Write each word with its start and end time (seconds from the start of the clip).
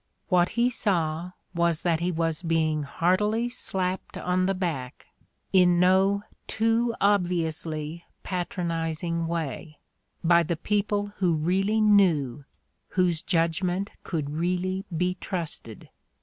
What 0.29 0.49
he 0.57 0.71
saw 0.71 1.33
was 1.53 1.83
that 1.83 1.99
he 1.99 2.11
was 2.11 2.41
being 2.41 2.81
heartily 2.81 3.49
slapped 3.49 4.17
on 4.17 4.47
the 4.47 4.55
back, 4.55 5.05
in 5.53 5.79
no 5.79 6.23
too 6.47 6.95
obviously 6.99 8.05
patronizing 8.23 9.27
way, 9.27 9.77
by 10.23 10.41
the 10.41 10.57
people 10.57 11.13
who 11.17 11.35
really 11.35 11.79
knew, 11.81 12.45
whose 12.97 13.21
judgment 13.21 13.91
could 14.03 14.31
really 14.31 14.85
be 14.97 15.17
trusted. 15.21 15.87